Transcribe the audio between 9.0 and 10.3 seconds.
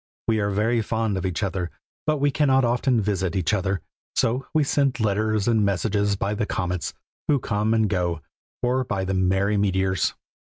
the merry meteors.